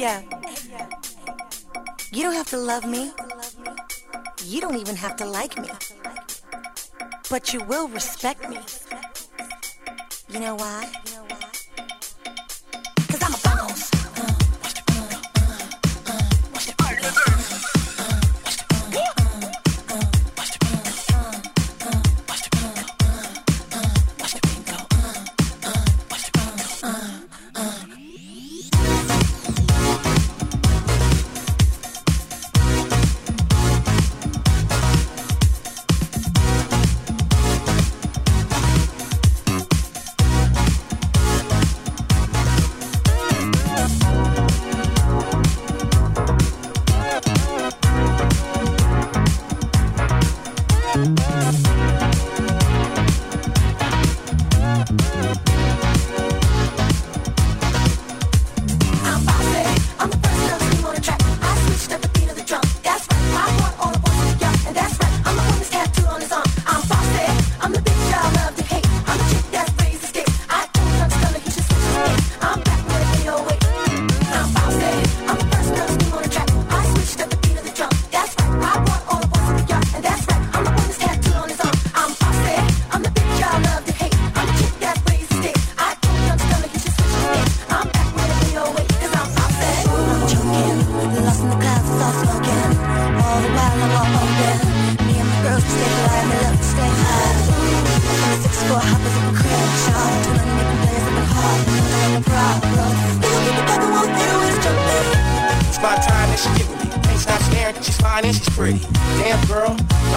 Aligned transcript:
Yeah. 0.00 0.22
You 2.10 2.22
don't 2.22 2.32
have 2.32 2.48
to 2.48 2.56
love 2.56 2.86
me. 2.86 3.12
You 4.46 4.62
don't 4.62 4.78
even 4.78 4.96
have 4.96 5.14
to 5.16 5.26
like 5.26 5.60
me. 5.60 5.68
But 7.28 7.52
you 7.52 7.62
will 7.64 7.86
respect 7.86 8.48
me. 8.48 8.60
You 10.30 10.40
know 10.40 10.54
why? 10.54 10.90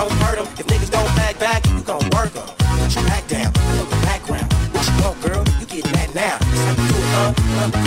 Don't 0.03 0.19
hurt 0.19 0.38
'em. 0.38 0.47
If 0.59 0.68
niggas 0.68 0.91
don't 0.91 1.16
back 1.16 1.40
back, 1.40 1.66
you 1.66 1.80
gon' 1.80 2.03
work 2.12 2.36
'em. 2.36 2.44
Put 2.59 2.91
your 2.94 3.06
back 3.08 3.25
down, 3.30 3.56
look 3.80 3.90
the 3.90 3.96
background. 4.03 4.52
What 4.75 4.84
you 4.84 4.96
want, 5.00 5.16
girl? 5.24 5.44
You 5.62 5.66
getting 5.66 5.94
that 5.96 6.09
now. 6.14 6.36
It's 6.44 6.59
how 6.68 6.75
do 6.75 6.84
it, 6.91 7.08
huh? 7.16 7.31
In 7.40 7.72
the 7.72 7.78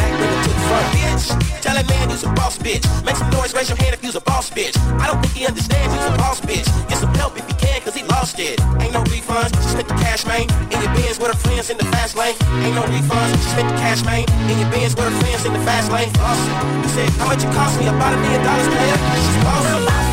back, 0.00 0.12
bring 0.16 0.32
to 0.32 0.48
the 0.48 0.64
front, 0.68 0.86
bitch. 0.96 1.26
Tell 1.60 1.74
that 1.76 1.86
man 1.92 2.08
you's 2.08 2.24
a 2.24 2.32
boss, 2.32 2.56
bitch. 2.56 2.84
Make 3.04 3.16
some 3.16 3.28
noise, 3.36 3.52
raise 3.52 3.68
your 3.68 3.76
hand 3.84 3.92
if 3.92 4.02
you's 4.02 4.16
a 4.16 4.22
boss, 4.22 4.48
bitch. 4.48 4.74
I 4.96 5.08
don't 5.08 5.20
think 5.20 5.34
he 5.34 5.44
understands 5.44 5.92
you's 5.94 6.08
a 6.08 6.16
boss, 6.16 6.40
bitch. 6.40 6.68
Get 6.88 6.98
some 7.04 7.14
help 7.20 7.36
if 7.36 7.44
you 7.50 7.56
can, 7.60 7.78
cause 7.84 7.94
he 7.94 8.04
lost 8.04 8.38
it. 8.38 8.56
Ain't 8.80 8.94
no 8.96 9.04
refunds, 9.12 9.52
she 9.60 9.68
spent 9.76 9.88
the 9.88 9.98
cash, 10.00 10.24
man. 10.24 10.48
In 10.72 10.80
your 10.80 10.92
Benz 10.96 11.18
with 11.20 11.32
her 11.34 11.40
friends 11.44 11.68
in 11.68 11.76
the 11.76 11.84
fast 11.92 12.16
lane. 12.16 12.36
Ain't 12.64 12.76
no 12.80 12.84
refunds, 12.88 13.28
she 13.44 13.48
spent 13.54 13.68
the 13.68 13.76
cash, 13.76 14.00
man. 14.08 14.24
In 14.48 14.56
your 14.58 14.70
Benz 14.72 14.96
with 14.96 15.04
her 15.04 15.16
friends 15.20 15.44
in 15.44 15.52
the 15.52 15.62
fast 15.68 15.92
lane. 15.92 16.08
Awesome. 16.16 16.82
You 16.82 16.88
said, 16.96 17.10
how 17.20 17.26
much 17.28 17.44
it 17.44 17.52
cost 17.52 17.78
me? 17.78 17.88
About 17.92 18.14
a 18.14 18.18
million 18.24 18.42
dollars, 18.42 18.68
player. 18.72 18.96
She's 19.20 19.36
I'm 19.44 20.11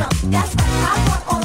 That's 0.00 0.24
right. 0.24 0.56
I 0.56 1.28
want 1.30 1.39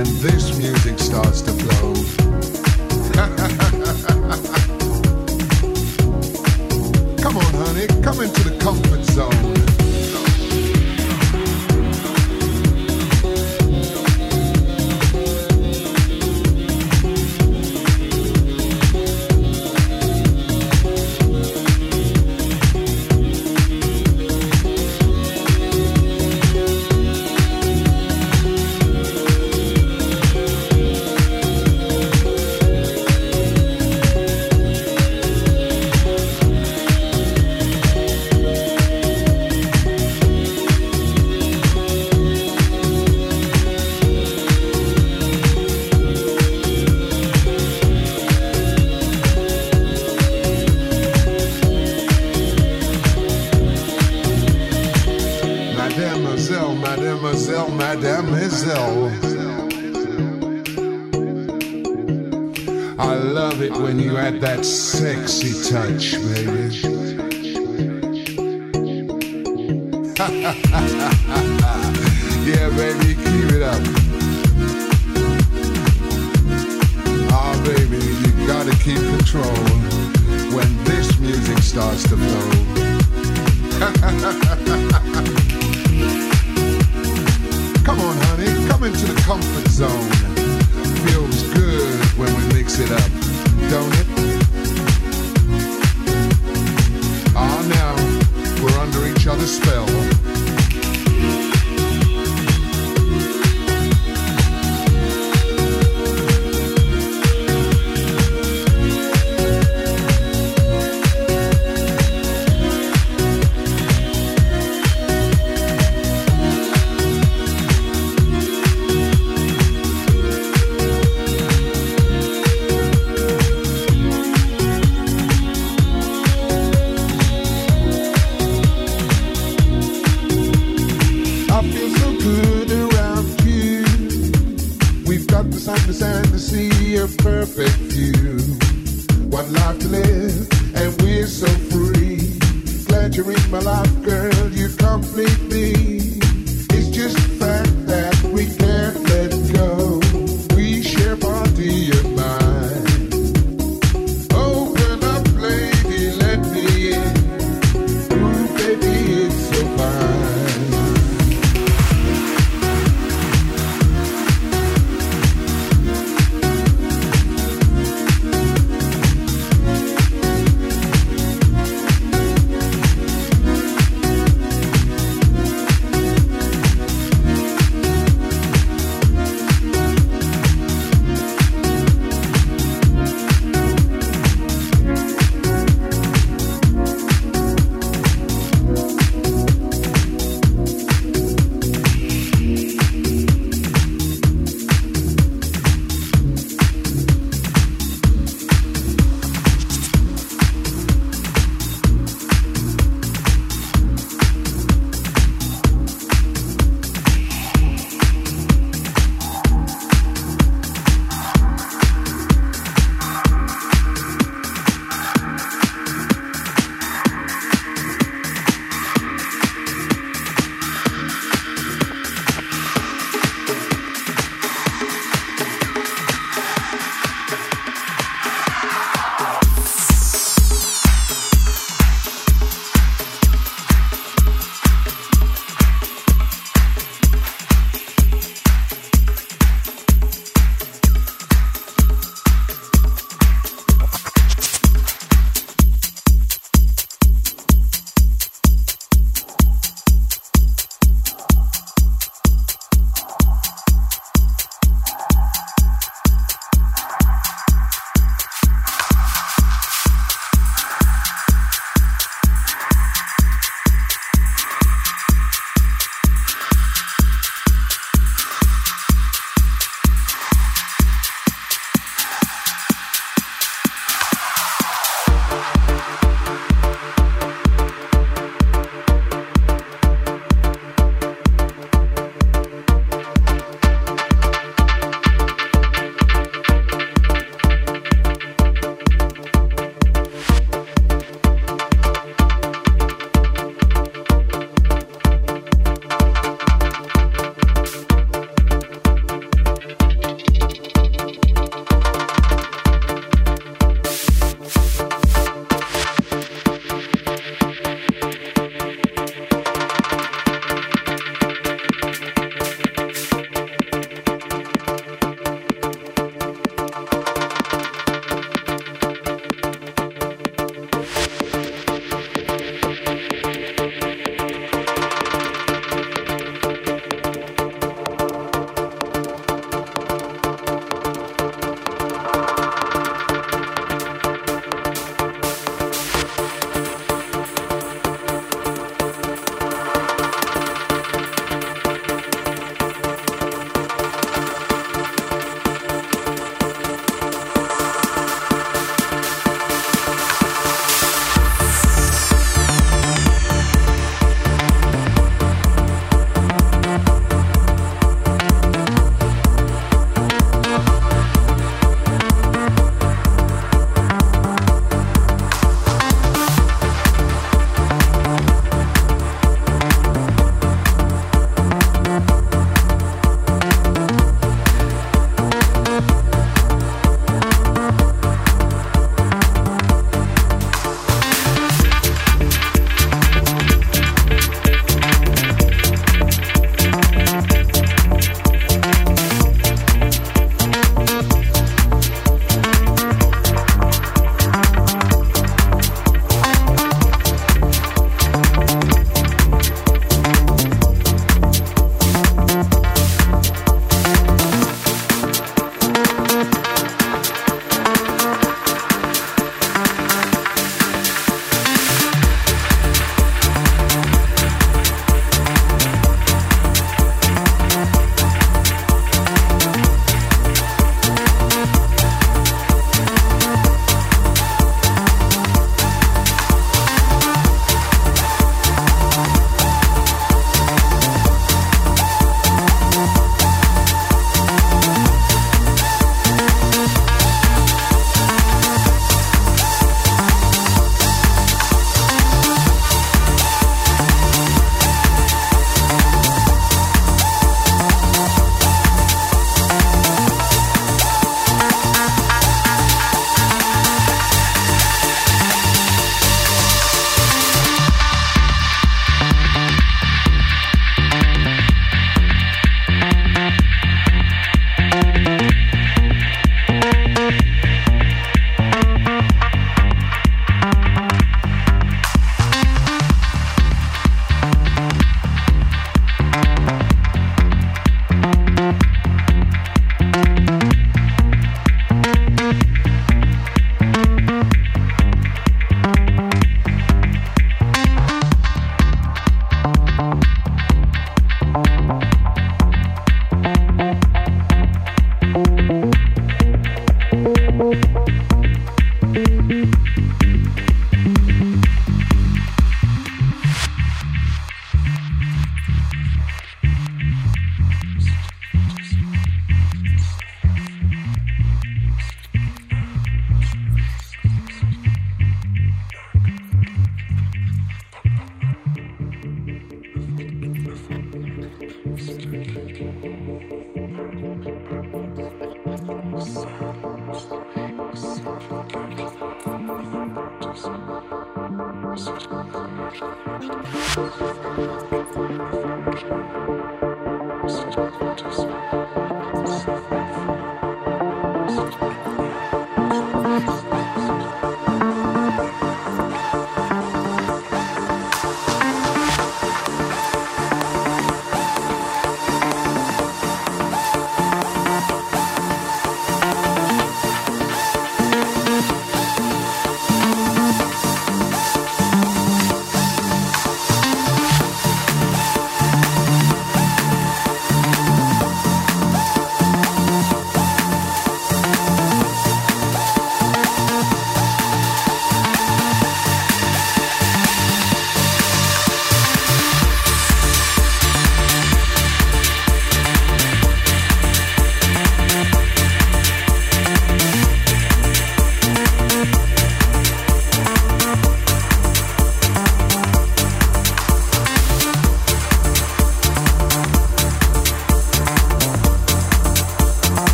when 0.00 0.20
this 0.20 0.56
music 0.56 0.98
starts 0.98 1.42
to 1.42 1.52
flow. 1.52 1.79